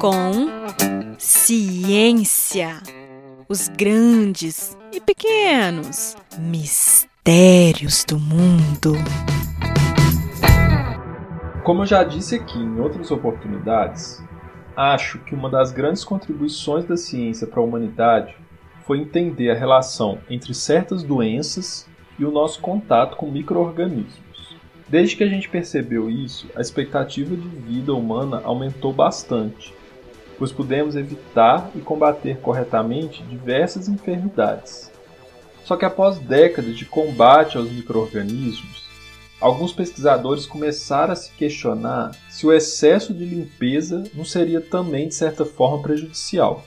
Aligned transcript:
Com 0.00 0.46
ciência. 1.18 2.80
Os 3.48 3.68
grandes 3.68 4.76
e 4.92 5.00
pequenos 5.00 6.16
mistérios 6.38 8.04
do 8.04 8.18
mundo. 8.18 8.94
Como 11.64 11.82
eu 11.82 11.86
já 11.86 12.04
disse 12.04 12.34
aqui 12.34 12.58
em 12.58 12.80
outras 12.80 13.10
oportunidades, 13.10 14.22
acho 14.76 15.18
que 15.18 15.34
uma 15.34 15.50
das 15.50 15.72
grandes 15.72 16.04
contribuições 16.04 16.84
da 16.84 16.96
ciência 16.96 17.46
para 17.46 17.60
a 17.60 17.64
humanidade 17.64 18.34
foi 18.86 18.98
entender 18.98 19.50
a 19.50 19.54
relação 19.54 20.18
entre 20.30 20.54
certas 20.54 21.02
doenças 21.02 21.86
e 22.18 22.24
o 22.24 22.30
nosso 22.30 22.60
contato 22.60 23.16
com 23.16 23.30
microorganismos. 23.30 24.27
Desde 24.88 25.16
que 25.16 25.24
a 25.24 25.28
gente 25.28 25.50
percebeu 25.50 26.10
isso, 26.10 26.48
a 26.56 26.62
expectativa 26.62 27.36
de 27.36 27.48
vida 27.48 27.92
humana 27.92 28.40
aumentou 28.42 28.90
bastante, 28.90 29.74
pois 30.38 30.50
pudemos 30.50 30.96
evitar 30.96 31.70
e 31.74 31.80
combater 31.80 32.38
corretamente 32.38 33.22
diversas 33.24 33.86
enfermidades. 33.88 34.90
Só 35.64 35.76
que 35.76 35.84
após 35.84 36.18
décadas 36.18 36.74
de 36.74 36.86
combate 36.86 37.58
aos 37.58 37.70
microorganismos, 37.70 38.88
alguns 39.38 39.72
pesquisadores 39.72 40.46
começaram 40.46 41.12
a 41.12 41.16
se 41.16 41.32
questionar 41.32 42.16
se 42.30 42.46
o 42.46 42.52
excesso 42.52 43.12
de 43.12 43.26
limpeza 43.26 44.04
não 44.14 44.24
seria 44.24 44.62
também 44.62 45.08
de 45.08 45.14
certa 45.14 45.44
forma 45.44 45.82
prejudicial. 45.82 46.64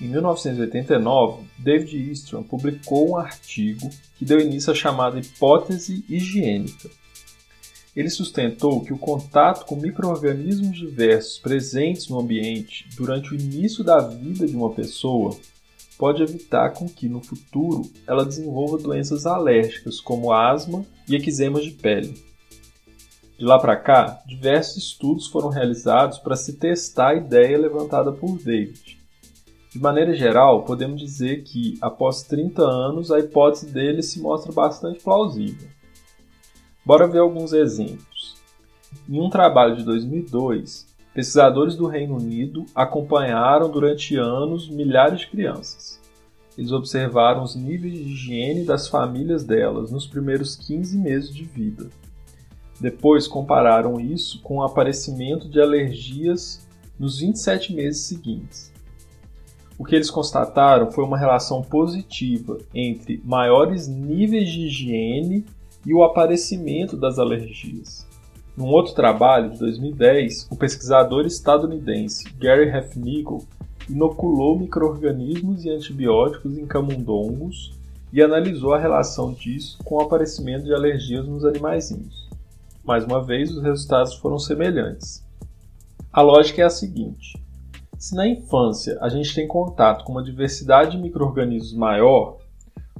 Em 0.00 0.06
1989, 0.06 1.46
David 1.58 2.10
Eastrom 2.10 2.44
publicou 2.44 3.10
um 3.10 3.16
artigo 3.16 3.90
que 4.16 4.24
deu 4.24 4.38
início 4.38 4.70
à 4.70 4.74
chamada 4.76 5.18
hipótese 5.18 6.04
higiênica. 6.08 6.88
Ele 7.96 8.10
sustentou 8.10 8.84
que 8.84 8.92
o 8.92 8.98
contato 8.98 9.64
com 9.64 9.74
microorganismos 9.74 10.76
diversos 10.76 11.38
presentes 11.38 12.08
no 12.08 12.20
ambiente 12.20 12.86
durante 12.94 13.32
o 13.32 13.34
início 13.34 13.82
da 13.82 13.98
vida 14.00 14.46
de 14.46 14.54
uma 14.54 14.70
pessoa 14.70 15.34
pode 15.96 16.22
evitar 16.22 16.74
com 16.74 16.86
que 16.86 17.08
no 17.08 17.22
futuro 17.22 17.90
ela 18.06 18.26
desenvolva 18.26 18.76
doenças 18.76 19.24
alérgicas 19.24 19.98
como 19.98 20.30
asma 20.30 20.84
e 21.08 21.16
eczemas 21.16 21.64
de 21.64 21.70
pele. 21.70 22.22
De 23.38 23.44
lá 23.46 23.58
para 23.58 23.76
cá, 23.76 24.22
diversos 24.26 24.76
estudos 24.76 25.26
foram 25.28 25.48
realizados 25.48 26.18
para 26.18 26.36
se 26.36 26.54
testar 26.54 27.12
a 27.12 27.16
ideia 27.16 27.56
levantada 27.56 28.12
por 28.12 28.38
David. 28.38 28.98
De 29.72 29.78
maneira 29.78 30.14
geral, 30.14 30.64
podemos 30.64 31.00
dizer 31.00 31.44
que, 31.44 31.76
após 31.82 32.22
30 32.22 32.62
anos, 32.62 33.10
a 33.10 33.18
hipótese 33.18 33.66
dele 33.66 34.02
se 34.02 34.20
mostra 34.20 34.52
bastante 34.52 35.02
plausível. 35.02 35.68
Bora 36.86 37.08
ver 37.08 37.18
alguns 37.18 37.52
exemplos. 37.52 38.36
Em 39.08 39.20
um 39.20 39.28
trabalho 39.28 39.74
de 39.74 39.82
2002, 39.82 40.86
pesquisadores 41.12 41.74
do 41.74 41.88
Reino 41.88 42.16
Unido 42.16 42.64
acompanharam 42.72 43.68
durante 43.68 44.16
anos 44.16 44.68
milhares 44.68 45.22
de 45.22 45.26
crianças. 45.26 46.00
Eles 46.56 46.70
observaram 46.70 47.42
os 47.42 47.56
níveis 47.56 47.92
de 47.92 48.12
higiene 48.12 48.64
das 48.64 48.86
famílias 48.86 49.42
delas 49.42 49.90
nos 49.90 50.06
primeiros 50.06 50.54
15 50.54 50.96
meses 50.96 51.34
de 51.34 51.42
vida. 51.42 51.90
Depois 52.80 53.26
compararam 53.26 54.00
isso 54.00 54.40
com 54.40 54.58
o 54.58 54.62
aparecimento 54.62 55.48
de 55.48 55.60
alergias 55.60 56.68
nos 56.96 57.18
27 57.18 57.74
meses 57.74 58.02
seguintes. 58.02 58.72
O 59.76 59.84
que 59.84 59.96
eles 59.96 60.08
constataram 60.08 60.92
foi 60.92 61.02
uma 61.02 61.18
relação 61.18 61.62
positiva 61.62 62.58
entre 62.72 63.20
maiores 63.24 63.88
níveis 63.88 64.48
de 64.48 64.66
higiene 64.66 65.44
e 65.86 65.94
o 65.94 66.02
aparecimento 66.02 66.96
das 66.96 67.18
alergias. 67.18 68.04
Num 68.56 68.66
outro 68.66 68.94
trabalho, 68.94 69.50
de 69.50 69.58
2010, 69.60 70.48
o 70.50 70.56
pesquisador 70.56 71.24
estadunidense 71.26 72.28
Gary 72.38 72.68
Hefnigel 72.68 73.44
inoculou 73.88 74.58
microrganismos 74.58 75.64
e 75.64 75.70
antibióticos 75.70 76.58
em 76.58 76.66
camundongos 76.66 77.72
e 78.12 78.20
analisou 78.20 78.74
a 78.74 78.78
relação 78.78 79.32
disso 79.32 79.78
com 79.84 79.96
o 79.96 80.00
aparecimento 80.00 80.64
de 80.64 80.74
alergias 80.74 81.26
nos 81.26 81.44
animaizinhos. 81.44 82.28
Mais 82.84 83.04
uma 83.04 83.22
vez, 83.22 83.52
os 83.52 83.62
resultados 83.62 84.14
foram 84.14 84.38
semelhantes. 84.38 85.24
A 86.12 86.22
lógica 86.22 86.62
é 86.62 86.64
a 86.64 86.70
seguinte: 86.70 87.38
se 87.98 88.14
na 88.14 88.26
infância 88.26 88.98
a 89.00 89.08
gente 89.08 89.34
tem 89.34 89.46
contato 89.46 90.04
com 90.04 90.12
uma 90.12 90.24
diversidade 90.24 90.92
de 90.92 90.98
microrganismos 90.98 91.74
maior, 91.74 92.38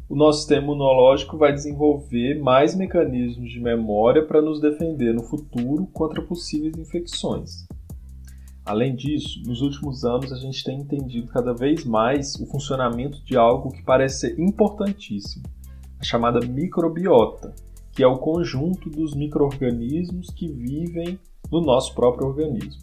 o 0.09 0.15
nosso 0.15 0.39
sistema 0.39 0.63
imunológico 0.63 1.37
vai 1.37 1.53
desenvolver 1.53 2.39
mais 2.41 2.77
mecanismos 2.77 3.51
de 3.51 3.61
memória 3.61 4.25
para 4.25 4.41
nos 4.41 4.61
defender 4.61 5.13
no 5.13 5.25
futuro 5.25 5.87
contra 5.93 6.23
possíveis 6.23 6.77
infecções. 6.77 7.67
Além 8.65 8.95
disso, 8.95 9.41
nos 9.45 9.63
últimos 9.63 10.05
anos 10.05 10.33
a 10.33 10.37
gente 10.37 10.63
tem 10.63 10.81
entendido 10.81 11.29
cada 11.29 11.53
vez 11.53 11.85
mais 11.85 12.37
o 12.37 12.47
funcionamento 12.47 13.23
de 13.25 13.37
algo 13.37 13.71
que 13.71 13.83
parece 13.83 14.21
ser 14.21 14.41
importantíssimo, 14.41 15.45
a 15.99 16.05
chamada 16.05 16.45
microbiota, 16.47 17.53
que 17.93 18.03
é 18.03 18.07
o 18.07 18.19
conjunto 18.19 18.89
dos 18.89 19.15
microrganismos 19.15 20.31
que 20.31 20.47
vivem 20.47 21.19
no 21.51 21.61
nosso 21.61 21.95
próprio 21.95 22.29
organismo. 22.29 22.83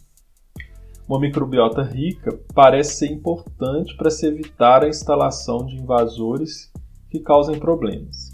Uma 1.06 1.20
microbiota 1.20 1.82
rica 1.82 2.38
parece 2.54 2.96
ser 2.96 3.12
importante 3.12 3.94
para 3.96 4.10
se 4.10 4.26
evitar 4.26 4.82
a 4.82 4.88
instalação 4.88 5.64
de 5.66 5.76
invasores 5.76 6.72
que 7.14 7.20
causem 7.20 7.60
problemas. 7.60 8.30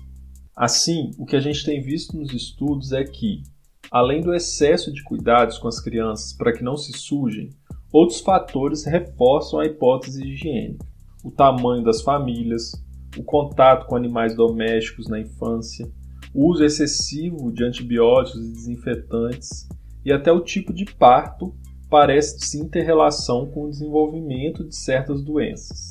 Assim, 0.56 1.10
o 1.18 1.26
que 1.26 1.36
a 1.36 1.40
gente 1.40 1.62
tem 1.66 1.82
visto 1.82 2.16
nos 2.16 2.32
estudos 2.32 2.92
é 2.92 3.04
que, 3.04 3.42
além 3.90 4.22
do 4.22 4.32
excesso 4.32 4.90
de 4.90 5.04
cuidados 5.04 5.58
com 5.58 5.68
as 5.68 5.78
crianças 5.78 6.32
para 6.32 6.50
que 6.50 6.64
não 6.64 6.78
se 6.78 6.96
sujem, 6.96 7.50
outros 7.92 8.20
fatores 8.20 8.86
reforçam 8.86 9.60
a 9.60 9.66
hipótese 9.66 10.26
higiênica. 10.26 10.86
O 11.22 11.30
tamanho 11.30 11.84
das 11.84 12.00
famílias, 12.00 12.72
o 13.18 13.22
contato 13.22 13.86
com 13.86 13.96
animais 13.96 14.34
domésticos 14.34 15.08
na 15.08 15.20
infância, 15.20 15.86
o 16.32 16.50
uso 16.50 16.64
excessivo 16.64 17.52
de 17.52 17.62
antibióticos 17.62 18.40
e 18.40 18.52
desinfetantes 18.52 19.68
e 20.06 20.10
até 20.10 20.32
o 20.32 20.40
tipo 20.40 20.72
de 20.72 20.86
parto 20.86 21.54
parece 21.90 22.40
sim 22.40 22.66
ter 22.66 22.82
relação 22.82 23.50
com 23.50 23.64
o 23.64 23.70
desenvolvimento 23.70 24.66
de 24.66 24.74
certas 24.74 25.22
doenças. 25.22 25.88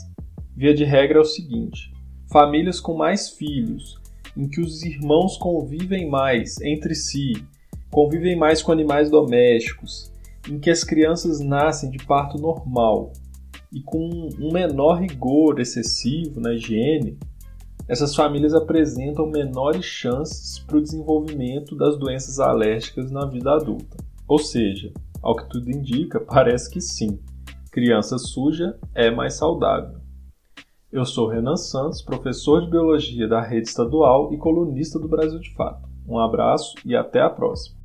Via 0.55 0.73
de 0.73 0.83
regra 0.83 1.19
é 1.19 1.21
o 1.21 1.25
seguinte: 1.25 1.91
famílias 2.31 2.79
com 2.79 2.95
mais 2.95 3.29
filhos, 3.29 3.99
em 4.37 4.47
que 4.47 4.61
os 4.61 4.83
irmãos 4.83 5.37
convivem 5.37 6.09
mais 6.09 6.61
entre 6.61 6.93
si, 6.95 7.33
convivem 7.91 8.35
mais 8.35 8.61
com 8.61 8.71
animais 8.71 9.09
domésticos, 9.09 10.11
em 10.49 10.59
que 10.59 10.69
as 10.69 10.83
crianças 10.83 11.39
nascem 11.39 11.89
de 11.89 11.97
parto 12.05 12.37
normal 12.37 13.11
e 13.71 13.81
com 13.81 14.29
um 14.39 14.51
menor 14.51 14.99
rigor 14.99 15.59
excessivo 15.59 16.39
na 16.39 16.53
higiene, 16.53 17.17
essas 17.87 18.15
famílias 18.15 18.53
apresentam 18.53 19.27
menores 19.27 19.85
chances 19.85 20.59
para 20.59 20.77
o 20.77 20.81
desenvolvimento 20.81 21.75
das 21.75 21.97
doenças 21.97 22.39
alérgicas 22.39 23.11
na 23.11 23.25
vida 23.25 23.51
adulta. 23.51 23.97
Ou 24.27 24.37
seja, 24.37 24.91
ao 25.21 25.35
que 25.35 25.49
tudo 25.49 25.71
indica, 25.71 26.19
parece 26.21 26.69
que 26.69 26.79
sim. 26.79 27.19
Criança 27.71 28.17
suja 28.17 28.77
é 28.93 29.09
mais 29.09 29.35
saudável. 29.35 29.99
Eu 30.91 31.05
sou 31.05 31.27
Renan 31.27 31.55
Santos, 31.55 32.01
professor 32.01 32.61
de 32.61 32.71
Biologia 32.71 33.27
da 33.27 33.39
Rede 33.39 33.67
Estadual 33.67 34.33
e 34.33 34.37
colunista 34.37 34.97
do 34.97 35.07
Brasil 35.07 35.39
de 35.39 35.53
Fato. 35.53 35.87
Um 36.07 36.17
abraço 36.17 36.73
e 36.83 36.95
até 36.95 37.21
a 37.21 37.29
próxima. 37.29 37.78